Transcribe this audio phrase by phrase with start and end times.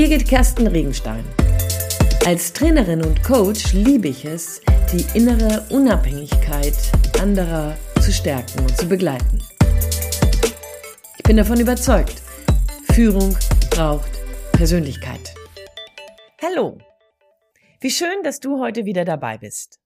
[0.00, 1.22] Birgit Kersten Regenstein.
[2.24, 6.72] Als Trainerin und Coach liebe ich es, die innere Unabhängigkeit
[7.20, 9.42] anderer zu stärken und zu begleiten.
[11.18, 12.22] Ich bin davon überzeugt,
[12.94, 13.36] Führung
[13.68, 14.10] braucht
[14.52, 15.34] Persönlichkeit.
[16.40, 16.78] Hallo,
[17.82, 19.80] wie schön, dass du heute wieder dabei bist.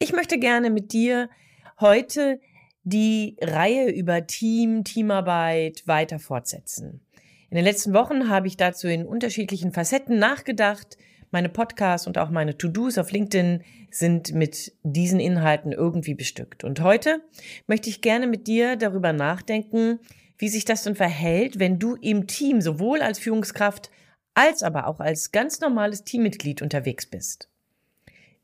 [0.00, 1.30] Ich möchte gerne mit dir
[1.78, 2.40] heute
[2.82, 7.02] die Reihe über Team, Teamarbeit weiter fortsetzen.
[7.50, 10.98] In den letzten Wochen habe ich dazu in unterschiedlichen Facetten nachgedacht.
[11.30, 16.62] Meine Podcasts und auch meine To-Dos auf LinkedIn sind mit diesen Inhalten irgendwie bestückt.
[16.62, 17.22] Und heute
[17.66, 19.98] möchte ich gerne mit dir darüber nachdenken,
[20.36, 23.90] wie sich das dann verhält, wenn du im Team sowohl als Führungskraft
[24.34, 27.48] als aber auch als ganz normales Teammitglied unterwegs bist.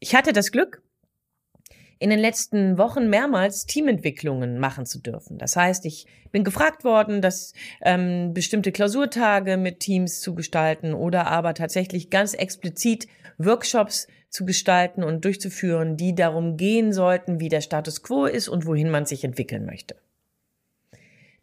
[0.00, 0.82] Ich hatte das Glück,
[2.04, 5.38] in den letzten Wochen mehrmals Teamentwicklungen machen zu dürfen.
[5.38, 11.28] Das heißt, ich bin gefragt worden, dass ähm, bestimmte Klausurtage mit Teams zu gestalten oder
[11.28, 13.06] aber tatsächlich ganz explizit
[13.38, 18.66] Workshops zu gestalten und durchzuführen, die darum gehen sollten, wie der Status quo ist und
[18.66, 19.96] wohin man sich entwickeln möchte.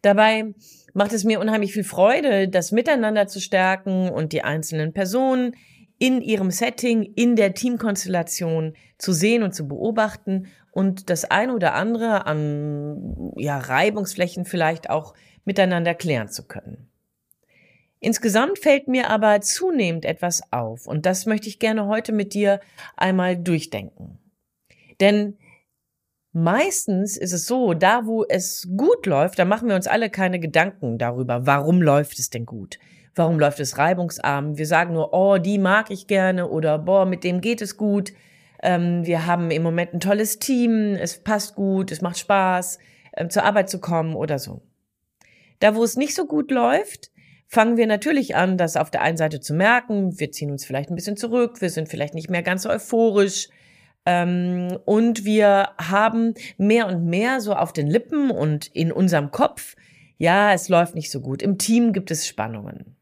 [0.03, 0.53] Dabei
[0.93, 5.55] macht es mir unheimlich viel Freude, das Miteinander zu stärken und die einzelnen Personen
[6.01, 11.73] in ihrem Setting, in der Teamkonstellation zu sehen und zu beobachten und das eine oder
[11.73, 15.13] andere an ja, Reibungsflächen vielleicht auch
[15.45, 16.89] miteinander klären zu können.
[17.99, 22.59] Insgesamt fällt mir aber zunehmend etwas auf und das möchte ich gerne heute mit dir
[22.97, 24.17] einmal durchdenken.
[24.99, 25.37] Denn
[26.31, 30.39] meistens ist es so, da wo es gut läuft, da machen wir uns alle keine
[30.39, 32.79] Gedanken darüber, warum läuft es denn gut.
[33.13, 34.57] Warum läuft es reibungsarm?
[34.57, 38.13] Wir sagen nur, oh, die mag ich gerne oder boah, mit dem geht es gut.
[38.61, 42.79] Ähm, wir haben im Moment ein tolles Team, es passt gut, es macht Spaß,
[43.17, 44.61] ähm, zur Arbeit zu kommen oder so.
[45.59, 47.11] Da, wo es nicht so gut läuft,
[47.47, 50.19] fangen wir natürlich an, das auf der einen Seite zu merken.
[50.19, 53.49] Wir ziehen uns vielleicht ein bisschen zurück, wir sind vielleicht nicht mehr ganz so euphorisch.
[54.05, 59.75] Ähm, und wir haben mehr und mehr so auf den Lippen und in unserem Kopf,
[60.17, 61.41] ja, es läuft nicht so gut.
[61.41, 62.95] Im Team gibt es Spannungen.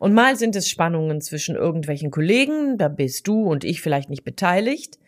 [0.00, 4.24] Und mal sind es Spannungen zwischen irgendwelchen Kollegen, da bist du und ich vielleicht nicht
[4.24, 4.98] beteiligt.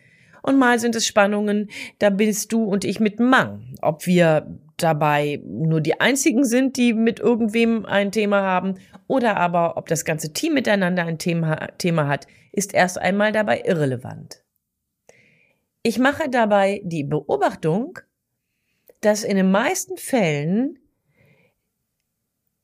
[0.43, 3.75] Und mal sind es Spannungen, da bist du und ich mit Mang.
[3.81, 8.75] Ob wir dabei nur die einzigen sind, die mit irgendwem ein Thema haben,
[9.07, 13.63] oder aber ob das ganze Team miteinander ein Thema, Thema hat, ist erst einmal dabei
[13.65, 14.45] irrelevant.
[15.83, 17.99] Ich mache dabei die Beobachtung,
[19.01, 20.79] dass in den meisten Fällen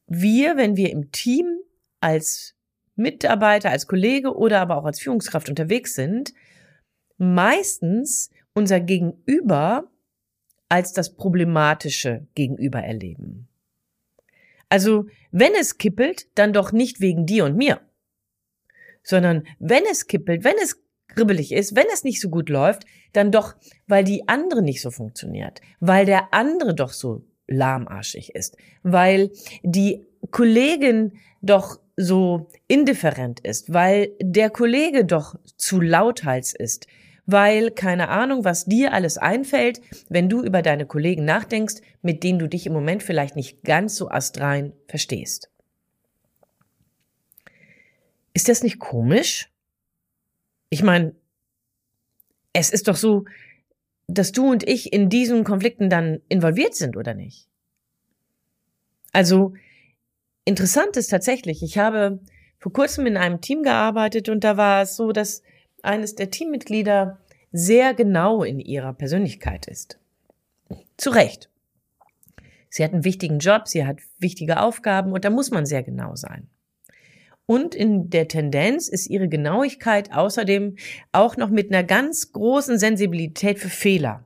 [0.06, 1.58] wir, wenn wir im Team
[2.00, 2.54] als
[2.96, 6.34] Mitarbeiter, als Kollege oder aber auch als Führungskraft unterwegs sind,
[7.16, 9.90] meistens unser Gegenüber
[10.68, 13.48] als das problematische Gegenüber erleben.
[14.68, 17.80] Also, wenn es kippelt, dann doch nicht wegen dir und mir,
[19.02, 23.32] sondern wenn es kippelt, wenn es kribbelig ist, wenn es nicht so gut läuft, dann
[23.32, 29.30] doch, weil die andere nicht so funktioniert, weil der andere doch so lahmarschig ist, weil
[29.62, 36.86] die Kollegin doch so indifferent ist, weil der Kollege doch zu lauthals ist,
[37.26, 42.38] weil keine Ahnung, was dir alles einfällt, wenn du über deine Kollegen nachdenkst, mit denen
[42.38, 45.50] du dich im Moment vielleicht nicht ganz so astrein verstehst.
[48.32, 49.50] Ist das nicht komisch?
[50.70, 51.16] Ich meine,
[52.52, 53.24] es ist doch so,
[54.06, 57.48] dass du und ich in diesen Konflikten dann involviert sind, oder nicht?
[59.12, 59.54] Also,
[60.48, 62.20] Interessant ist tatsächlich, ich habe
[62.58, 65.42] vor kurzem in einem Team gearbeitet und da war es so, dass
[65.82, 67.18] eines der Teammitglieder
[67.52, 69.98] sehr genau in ihrer Persönlichkeit ist.
[70.96, 71.50] Zu Recht.
[72.70, 76.16] Sie hat einen wichtigen Job, sie hat wichtige Aufgaben und da muss man sehr genau
[76.16, 76.48] sein.
[77.44, 80.76] Und in der Tendenz ist ihre Genauigkeit außerdem
[81.12, 84.24] auch noch mit einer ganz großen Sensibilität für Fehler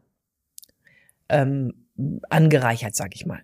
[1.29, 1.75] ähm,
[2.31, 3.43] angereichert, sag ich mal.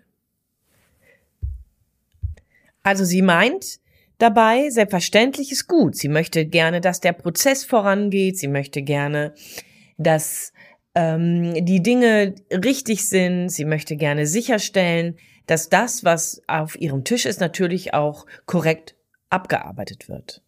[2.89, 3.81] Also sie meint
[4.17, 5.95] dabei, selbstverständlich ist gut.
[5.95, 8.39] Sie möchte gerne, dass der Prozess vorangeht.
[8.39, 9.35] Sie möchte gerne,
[9.99, 10.55] dass
[10.95, 13.51] ähm, die Dinge richtig sind.
[13.51, 18.97] Sie möchte gerne sicherstellen, dass das, was auf ihrem Tisch ist, natürlich auch korrekt
[19.29, 20.43] abgearbeitet wird.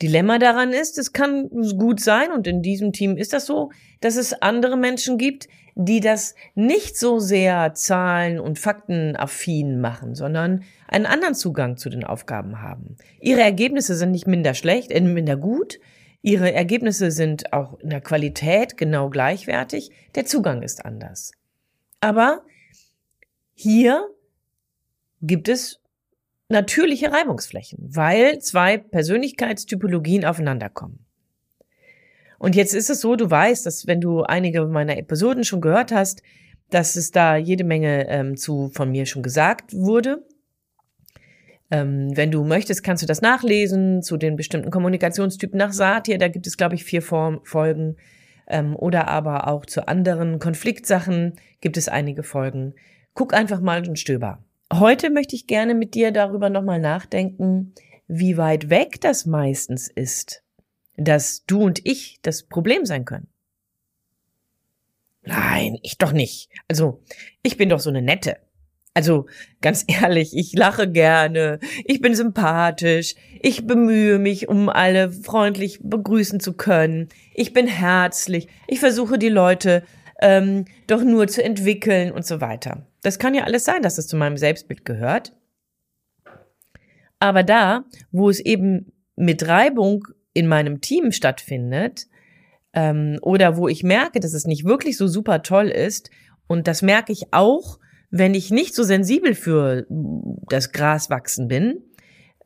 [0.00, 4.16] Dilemma daran ist, es kann gut sein, und in diesem Team ist das so, dass
[4.16, 11.06] es andere Menschen gibt, die das nicht so sehr zahlen- und faktenaffin machen, sondern einen
[11.06, 12.96] anderen Zugang zu den Aufgaben haben.
[13.20, 15.78] Ihre Ergebnisse sind nicht minder schlecht, äh, minder gut.
[16.20, 19.90] Ihre Ergebnisse sind auch in der Qualität genau gleichwertig.
[20.16, 21.30] Der Zugang ist anders.
[22.00, 22.42] Aber
[23.54, 24.08] hier
[25.22, 25.80] gibt es
[26.48, 31.04] natürliche Reibungsflächen, weil zwei Persönlichkeitstypologien aufeinander kommen.
[32.38, 35.92] Und jetzt ist es so, du weißt, dass wenn du einige meiner Episoden schon gehört
[35.92, 36.22] hast,
[36.70, 40.24] dass es da jede Menge ähm, zu von mir schon gesagt wurde.
[41.70, 46.18] Ähm, wenn du möchtest, kannst du das nachlesen zu den bestimmten Kommunikationstypen nach Satir.
[46.18, 47.96] Da gibt es, glaube ich, vier Form Folgen.
[48.46, 52.74] Ähm, oder aber auch zu anderen Konfliktsachen gibt es einige Folgen.
[53.14, 54.42] Guck einfach mal und stöber.
[54.72, 57.74] Heute möchte ich gerne mit dir darüber nochmal nachdenken,
[58.06, 60.42] wie weit weg das meistens ist,
[60.96, 63.28] dass du und ich das Problem sein können.
[65.22, 66.50] Nein, ich doch nicht.
[66.68, 67.02] Also,
[67.42, 68.38] ich bin doch so eine nette.
[68.94, 69.26] Also,
[69.60, 76.40] ganz ehrlich, ich lache gerne, ich bin sympathisch, ich bemühe mich, um alle freundlich begrüßen
[76.40, 79.82] zu können, ich bin herzlich, ich versuche die Leute
[80.20, 82.87] ähm, doch nur zu entwickeln und so weiter.
[83.02, 85.34] Das kann ja alles sein, dass es zu meinem Selbstbild gehört.
[87.20, 92.06] Aber da, wo es eben mit Reibung in meinem Team stattfindet,
[92.74, 96.10] ähm, oder wo ich merke, dass es nicht wirklich so super toll ist,
[96.46, 97.78] und das merke ich auch,
[98.10, 99.86] wenn ich nicht so sensibel für
[100.48, 101.82] das Gras wachsen bin,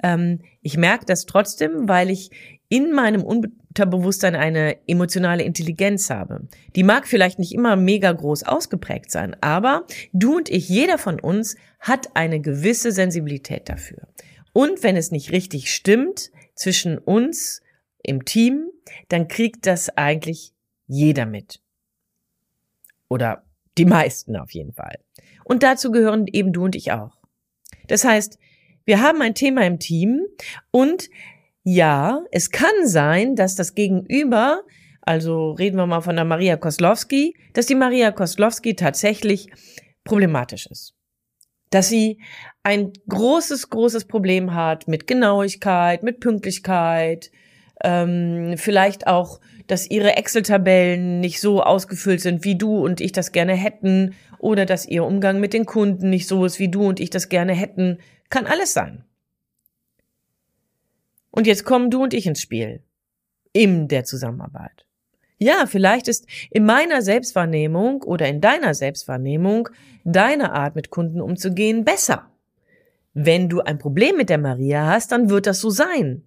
[0.02, 2.30] ähm, ich merke das trotzdem, weil ich
[2.72, 6.48] in meinem Unterbewusstsein eine emotionale Intelligenz habe.
[6.74, 11.20] Die mag vielleicht nicht immer mega groß ausgeprägt sein, aber du und ich, jeder von
[11.20, 14.08] uns hat eine gewisse Sensibilität dafür.
[14.54, 17.60] Und wenn es nicht richtig stimmt zwischen uns
[18.02, 18.70] im Team,
[19.10, 20.54] dann kriegt das eigentlich
[20.86, 21.60] jeder mit.
[23.10, 23.44] Oder
[23.76, 24.98] die meisten auf jeden Fall.
[25.44, 27.18] Und dazu gehören eben du und ich auch.
[27.86, 28.38] Das heißt,
[28.84, 30.22] wir haben ein Thema im Team
[30.70, 31.08] und
[31.64, 34.62] ja, es kann sein, dass das Gegenüber,
[35.00, 39.48] also reden wir mal von der Maria Koslowski, dass die Maria Koslowski tatsächlich
[40.04, 40.94] problematisch ist.
[41.70, 42.20] Dass sie
[42.62, 47.30] ein großes, großes Problem hat mit Genauigkeit, mit Pünktlichkeit,
[47.82, 53.32] ähm, vielleicht auch, dass ihre Excel-Tabellen nicht so ausgefüllt sind, wie du und ich das
[53.32, 56.98] gerne hätten, oder dass ihr Umgang mit den Kunden nicht so ist, wie du und
[56.98, 57.98] ich das gerne hätten.
[58.28, 59.04] Kann alles sein.
[61.32, 62.84] Und jetzt kommen du und ich ins Spiel.
[63.52, 64.86] In der Zusammenarbeit.
[65.38, 69.68] Ja, vielleicht ist in meiner Selbstwahrnehmung oder in deiner Selbstwahrnehmung
[70.04, 72.30] deine Art mit Kunden umzugehen besser.
[73.12, 76.22] Wenn du ein Problem mit der Maria hast, dann wird das so sein,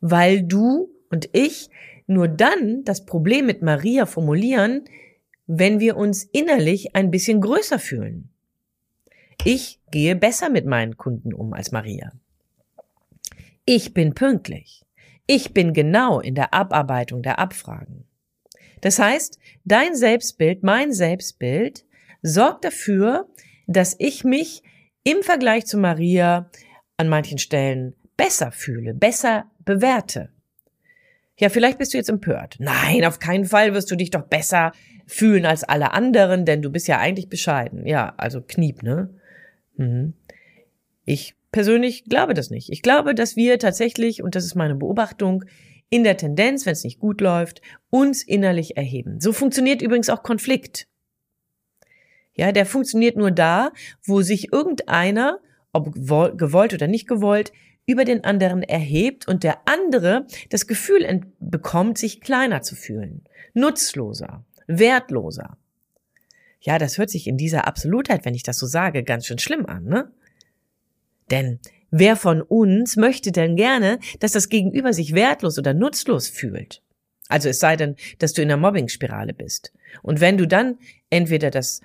[0.00, 1.68] weil du und ich
[2.06, 4.84] nur dann das Problem mit Maria formulieren,
[5.46, 8.30] wenn wir uns innerlich ein bisschen größer fühlen.
[9.44, 12.12] Ich gehe besser mit meinen Kunden um als Maria.
[13.66, 14.84] Ich bin pünktlich.
[15.26, 18.04] Ich bin genau in der Abarbeitung der Abfragen.
[18.82, 21.86] Das heißt, dein Selbstbild, mein Selbstbild
[22.20, 23.26] sorgt dafür,
[23.66, 24.62] dass ich mich
[25.02, 26.50] im Vergleich zu Maria
[26.98, 30.28] an manchen Stellen besser fühle, besser bewerte.
[31.38, 32.56] Ja, vielleicht bist du jetzt empört.
[32.58, 34.72] Nein, auf keinen Fall wirst du dich doch besser
[35.06, 37.86] fühlen als alle anderen, denn du bist ja eigentlich bescheiden.
[37.86, 39.08] Ja, also Kniep, ne?
[39.76, 40.14] Mhm.
[41.04, 42.70] Ich persönlich glaube das nicht.
[42.70, 45.44] Ich glaube, dass wir tatsächlich, und das ist meine Beobachtung,
[45.90, 47.60] in der Tendenz, wenn es nicht gut läuft,
[47.90, 49.20] uns innerlich erheben.
[49.20, 50.88] So funktioniert übrigens auch Konflikt.
[52.32, 53.70] Ja, der funktioniert nur da,
[54.04, 55.38] wo sich irgendeiner,
[55.72, 57.52] ob gewollt oder nicht gewollt,
[57.86, 64.44] über den anderen erhebt und der andere das Gefühl bekommt, sich kleiner zu fühlen, nutzloser,
[64.66, 65.58] wertloser.
[66.60, 69.66] Ja, das hört sich in dieser Absolutheit, wenn ich das so sage, ganz schön schlimm
[69.66, 70.10] an, ne?
[71.30, 76.82] Denn wer von uns möchte denn gerne, dass das Gegenüber sich wertlos oder nutzlos fühlt?
[77.28, 79.72] Also es sei denn, dass du in der Mobbing-Spirale bist.
[80.02, 80.78] Und wenn du dann
[81.10, 81.80] entweder das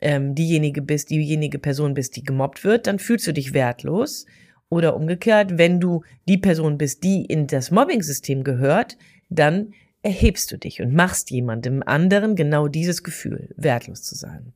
[0.00, 4.26] ähm, diejenige bist, diejenige Person bist, die gemobbt wird, dann fühlst du dich wertlos.
[4.68, 8.96] Oder umgekehrt, wenn du die Person bist, die in das Mobbing-System gehört,
[9.28, 14.52] dann erhebst du dich und machst jemandem anderen genau dieses Gefühl, wertlos zu sein.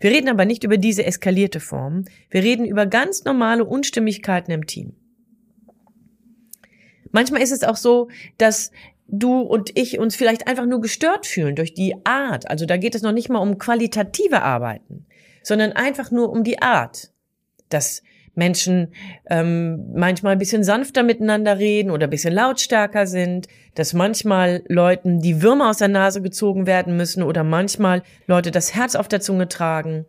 [0.00, 2.04] Wir reden aber nicht über diese eskalierte Form.
[2.30, 4.94] Wir reden über ganz normale Unstimmigkeiten im Team.
[7.10, 8.70] Manchmal ist es auch so, dass
[9.08, 12.50] du und ich uns vielleicht einfach nur gestört fühlen durch die Art.
[12.50, 15.06] Also da geht es noch nicht mal um qualitative Arbeiten,
[15.42, 17.12] sondern einfach nur um die Art.
[17.70, 18.02] Dass
[18.38, 18.92] Menschen
[19.28, 25.20] ähm, manchmal ein bisschen sanfter miteinander reden oder ein bisschen lautstärker sind, dass manchmal Leuten
[25.20, 29.20] die Würmer aus der Nase gezogen werden müssen oder manchmal Leute das Herz auf der
[29.20, 30.06] Zunge tragen,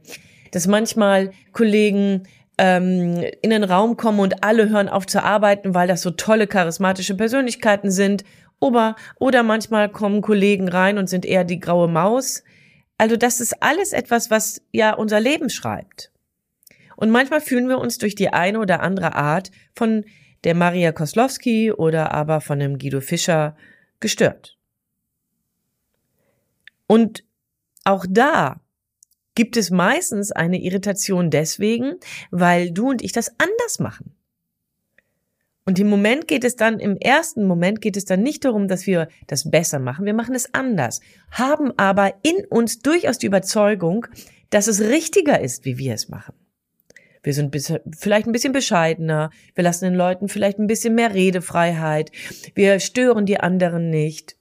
[0.52, 2.24] dass manchmal Kollegen
[2.58, 6.48] ähm, in den Raum kommen und alle hören auf zu arbeiten, weil das so tolle
[6.48, 8.24] charismatische Persönlichkeiten sind,
[8.62, 12.44] oder, oder manchmal kommen Kollegen rein und sind eher die graue Maus.
[12.98, 16.12] Also das ist alles etwas, was ja unser Leben schreibt.
[17.00, 20.04] Und manchmal fühlen wir uns durch die eine oder andere Art von
[20.44, 23.56] der Maria Koslowski oder aber von dem Guido Fischer
[24.02, 24.58] gestört.
[26.88, 27.24] Und
[27.86, 28.60] auch da
[29.34, 31.96] gibt es meistens eine Irritation deswegen,
[32.32, 34.14] weil du und ich das anders machen.
[35.64, 38.88] Und im Moment geht es dann, im ersten Moment geht es dann nicht darum, dass
[38.88, 40.06] wir das besser machen.
[40.06, 41.00] Wir machen es anders,
[41.32, 44.06] haben aber in uns durchaus die Überzeugung,
[44.50, 46.34] dass es richtiger ist, wie wir es machen.
[47.22, 47.56] Wir sind
[47.98, 49.30] vielleicht ein bisschen bescheidener.
[49.56, 52.12] Wir lassen den Leuten vielleicht ein bisschen mehr Redefreiheit.
[52.56, 54.38] Wir stören die anderen nicht.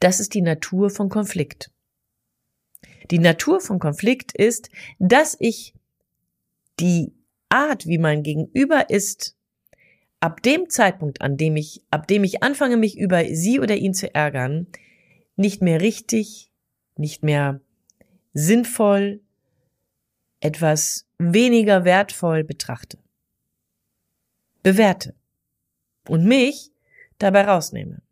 [0.00, 1.70] Das ist die Natur von Konflikt.
[3.10, 5.74] Die Natur von Konflikt ist, dass ich
[6.80, 7.12] die
[7.48, 9.36] Art, wie mein Gegenüber ist,
[10.20, 13.94] ab dem Zeitpunkt, an dem ich, ab dem ich anfange, mich über sie oder ihn
[13.94, 14.66] zu ärgern,
[15.36, 16.50] nicht mehr richtig,
[16.96, 17.60] nicht mehr
[18.32, 19.20] sinnvoll,
[20.44, 22.98] etwas weniger wertvoll betrachte,
[24.62, 25.14] bewerte
[26.06, 26.70] und mich
[27.18, 28.02] dabei rausnehme.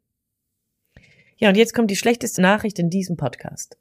[1.36, 3.76] Ja, und jetzt kommt die schlechteste Nachricht in diesem Podcast.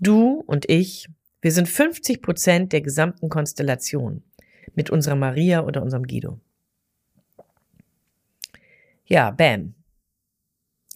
[0.00, 1.08] Du und ich
[1.40, 4.22] wir sind 50 Prozent der gesamten Konstellation
[4.74, 6.40] mit unserer Maria oder unserem Guido.
[9.04, 9.74] Ja, bam.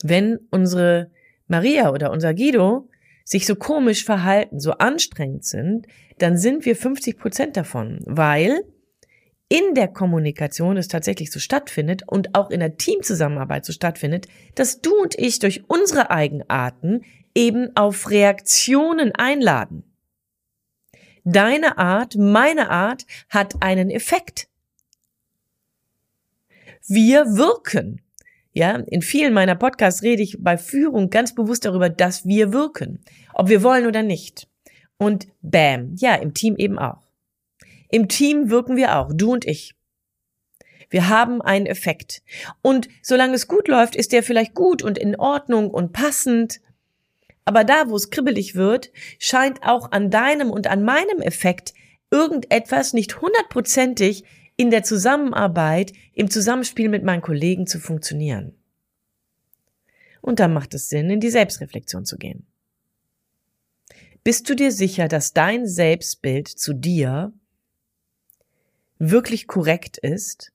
[0.02, 1.10] Wenn unsere
[1.48, 2.88] Maria oder unser Guido
[3.28, 8.64] sich so komisch verhalten, so anstrengend sind, dann sind wir 50 Prozent davon, weil
[9.50, 14.80] in der Kommunikation es tatsächlich so stattfindet und auch in der Teamzusammenarbeit so stattfindet, dass
[14.80, 17.02] du und ich durch unsere Eigenarten
[17.34, 19.84] eben auf Reaktionen einladen.
[21.24, 24.48] Deine Art, meine Art hat einen Effekt.
[26.86, 28.00] Wir wirken.
[28.58, 32.98] Ja, in vielen meiner Podcasts rede ich bei Führung ganz bewusst darüber, dass wir wirken.
[33.32, 34.48] Ob wir wollen oder nicht.
[34.96, 37.06] Und bam, ja, im Team eben auch.
[37.88, 39.76] Im Team wirken wir auch, du und ich.
[40.90, 42.20] Wir haben einen Effekt.
[42.60, 46.60] Und solange es gut läuft, ist der vielleicht gut und in Ordnung und passend.
[47.44, 51.74] Aber da, wo es kribbelig wird, scheint auch an deinem und an meinem Effekt
[52.10, 54.24] irgendetwas nicht hundertprozentig
[54.58, 58.54] in der Zusammenarbeit, im Zusammenspiel mit meinen Kollegen zu funktionieren.
[60.20, 62.44] Und da macht es Sinn, in die Selbstreflexion zu gehen.
[64.24, 67.32] Bist du dir sicher, dass dein Selbstbild zu dir
[68.98, 70.52] wirklich korrekt ist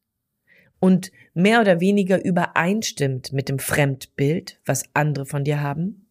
[0.79, 6.02] und mehr oder weniger übereinstimmt mit dem Fremdbild, was andere von dir haben?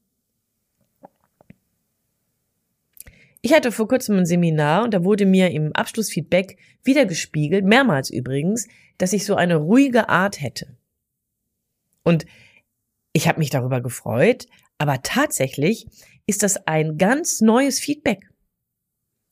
[3.45, 8.69] Ich hatte vor kurzem ein Seminar und da wurde mir im Abschlussfeedback wiedergespiegelt, mehrmals übrigens,
[8.99, 10.77] dass ich so eine ruhige Art hätte.
[12.05, 12.25] Und
[13.13, 14.47] ich habe mich darüber gefreut,
[14.79, 15.89] aber tatsächlich
[16.27, 18.31] ist das ein ganz neues Feedback.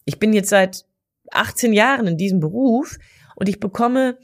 [0.05, 0.87] Ich bin jetzt seit
[1.31, 2.99] 18 Jahren in diesem Beruf
[3.37, 4.19] und ich bekomme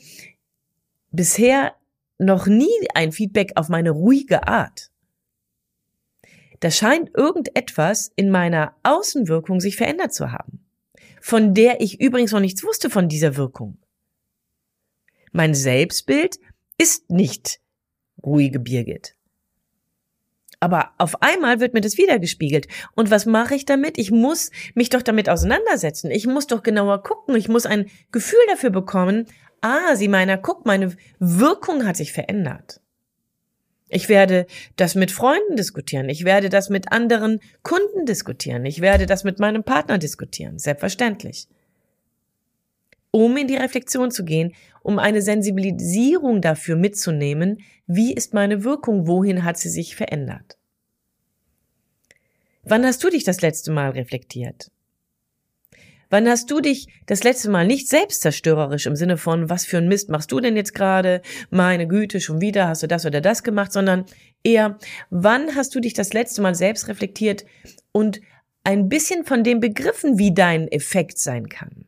[1.12, 1.76] bisher
[2.18, 4.90] noch nie ein Feedback auf meine ruhige Art
[6.60, 10.64] da scheint irgendetwas in meiner Außenwirkung sich verändert zu haben,
[11.20, 13.78] von der ich übrigens noch nichts wusste von dieser Wirkung.
[15.32, 16.38] Mein Selbstbild
[16.78, 17.60] ist nicht
[18.22, 19.16] ruhige Birgit.
[20.60, 22.66] Aber auf einmal wird mir das wiedergespiegelt.
[22.94, 23.98] Und was mache ich damit?
[23.98, 26.10] Ich muss mich doch damit auseinandersetzen.
[26.10, 27.36] Ich muss doch genauer gucken.
[27.36, 29.26] Ich muss ein Gefühl dafür bekommen.
[29.60, 32.80] Ah, sie meiner, guck, meine Wirkung hat sich verändert.
[33.88, 36.08] Ich werde das mit Freunden diskutieren.
[36.08, 38.64] Ich werde das mit anderen Kunden diskutieren.
[38.66, 40.58] Ich werde das mit meinem Partner diskutieren.
[40.58, 41.46] Selbstverständlich.
[43.12, 49.06] Um in die Reflexion zu gehen, um eine Sensibilisierung dafür mitzunehmen, wie ist meine Wirkung,
[49.06, 50.58] wohin hat sie sich verändert.
[52.62, 54.72] Wann hast du dich das letzte Mal reflektiert?
[56.08, 59.88] Wann hast du dich das letzte Mal nicht selbstzerstörerisch im Sinne von, was für ein
[59.88, 61.20] Mist machst du denn jetzt gerade?
[61.50, 64.04] Meine Güte, schon wieder hast du das oder das gemacht, sondern
[64.44, 64.78] eher,
[65.10, 67.44] wann hast du dich das letzte Mal selbst reflektiert
[67.92, 68.20] und
[68.62, 71.86] ein bisschen von dem begriffen, wie dein Effekt sein kann?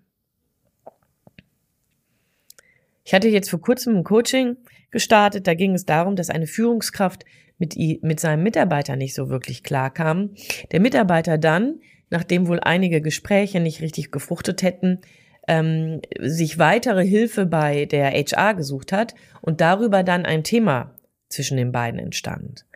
[3.04, 4.56] Ich hatte jetzt vor kurzem ein Coaching
[4.90, 7.24] gestartet, da ging es darum, dass eine Führungskraft
[7.58, 10.34] mit, mit seinem Mitarbeiter nicht so wirklich klar kam.
[10.72, 15.00] Der Mitarbeiter dann nachdem wohl einige Gespräche nicht richtig gefruchtet hätten,
[15.46, 20.94] ähm, sich weitere Hilfe bei der HR gesucht hat und darüber dann ein Thema
[21.28, 22.66] zwischen den beiden entstand.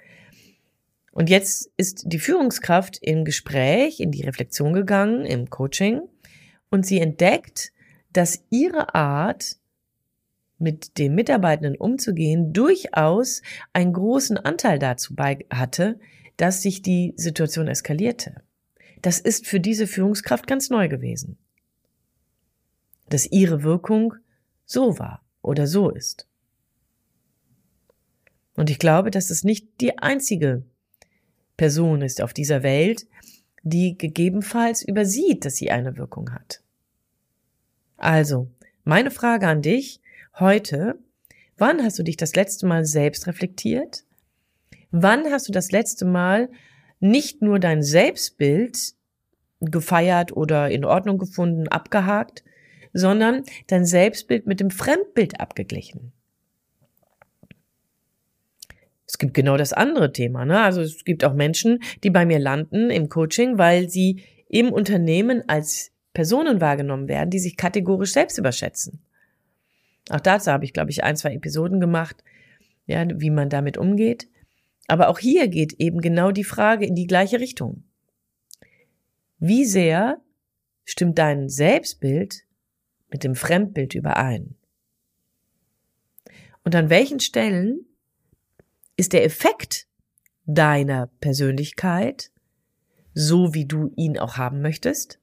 [1.13, 6.01] Und jetzt ist die Führungskraft im Gespräch, in die Reflexion gegangen, im Coaching,
[6.71, 7.73] und sie entdeckt,
[8.13, 9.57] dass ihre Art,
[10.59, 15.99] mit den Mitarbeitenden umzugehen, durchaus einen großen Anteil dazu bei hatte,
[16.37, 18.43] dass sich die Situation eskalierte
[19.03, 21.37] das ist für diese Führungskraft ganz neu gewesen.
[23.09, 24.15] Dass ihre Wirkung
[24.65, 26.29] so war oder so ist.
[28.55, 30.65] Und ich glaube, dass es nicht die einzige
[31.57, 33.07] Person ist auf dieser Welt,
[33.63, 36.63] die gegebenenfalls übersieht, dass sie eine Wirkung hat.
[37.97, 38.51] Also,
[38.85, 40.01] meine Frage an dich
[40.39, 40.99] heute,
[41.57, 44.05] wann hast du dich das letzte Mal selbst reflektiert?
[44.91, 46.51] Wann hast du das letzte Mal
[47.03, 48.95] nicht nur dein Selbstbild
[49.61, 52.45] gefeiert oder in Ordnung gefunden, abgehakt,
[52.93, 56.13] sondern dein Selbstbild mit dem Fremdbild abgeglichen?
[59.07, 60.45] Es gibt genau das andere Thema.
[60.45, 60.61] Ne?
[60.61, 65.43] Also es gibt auch Menschen, die bei mir landen im Coaching, weil sie im Unternehmen
[65.49, 69.01] als Personen wahrgenommen werden, die sich kategorisch selbst überschätzen.
[70.11, 72.25] Auch dazu habe ich, glaube ich, ein, zwei Episoden gemacht,
[72.87, 74.29] ja, wie man damit umgeht.
[74.87, 77.85] Aber auch hier geht eben genau die Frage in die gleiche Richtung.
[79.39, 80.21] Wie sehr
[80.85, 82.45] stimmt dein Selbstbild
[83.09, 84.57] mit dem Fremdbild überein?
[86.65, 87.87] Und an welchen Stellen
[88.97, 89.87] ist der Effekt
[90.47, 92.31] deiner Persönlichkeit
[93.15, 95.19] so, wie du ihn auch haben möchtest?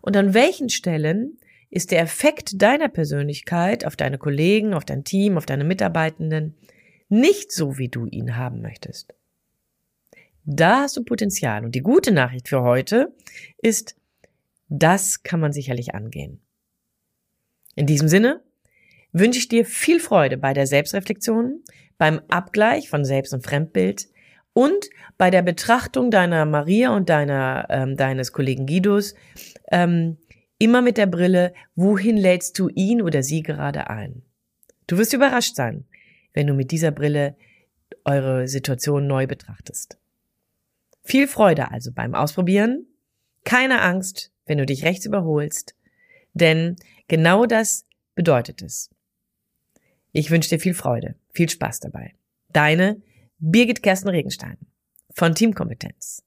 [0.00, 1.38] Und an welchen Stellen
[1.70, 6.54] ist der Effekt deiner Persönlichkeit auf deine Kollegen, auf dein Team, auf deine Mitarbeitenden
[7.08, 9.14] nicht so, wie du ihn haben möchtest?
[10.44, 11.64] Da hast du Potenzial.
[11.64, 13.14] Und die gute Nachricht für heute
[13.58, 13.96] ist,
[14.68, 16.40] das kann man sicherlich angehen.
[17.74, 18.42] In diesem Sinne
[19.12, 21.62] wünsche ich dir viel Freude bei der Selbstreflexion,
[21.96, 24.08] beim Abgleich von Selbst- und Fremdbild
[24.52, 29.14] und bei der Betrachtung deiner Maria und deiner, ähm, deines Kollegen Guidos
[29.70, 30.18] ähm,
[30.58, 34.22] immer mit der Brille, wohin lädst du ihn oder sie gerade ein?
[34.86, 35.84] Du wirst überrascht sein,
[36.38, 37.34] wenn du mit dieser Brille
[38.04, 39.98] eure Situation neu betrachtest.
[41.02, 42.86] Viel Freude also beim Ausprobieren.
[43.42, 45.74] Keine Angst, wenn du dich rechts überholst,
[46.34, 46.76] denn
[47.08, 48.88] genau das bedeutet es.
[50.12, 52.14] Ich wünsche dir viel Freude, viel Spaß dabei.
[52.50, 53.02] Deine
[53.40, 54.58] Birgit Kersten Regenstein
[55.10, 56.22] von Teamkompetenz.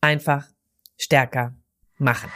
[0.00, 0.48] Einfach
[0.96, 1.54] stärker
[1.98, 2.30] machen.